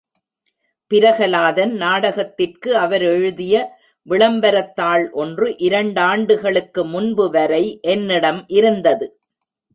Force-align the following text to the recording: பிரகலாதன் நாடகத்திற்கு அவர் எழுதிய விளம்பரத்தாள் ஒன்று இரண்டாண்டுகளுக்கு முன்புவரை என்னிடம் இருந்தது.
பிரகலாதன் 0.91 1.73
நாடகத்திற்கு 1.81 2.71
அவர் 2.77 3.01
எழுதிய 3.01 3.55
விளம்பரத்தாள் 4.07 5.05
ஒன்று 5.13 5.49
இரண்டாண்டுகளுக்கு 5.57 6.83
முன்புவரை 6.85 7.63
என்னிடம் 7.87 8.43
இருந்தது. 8.47 9.07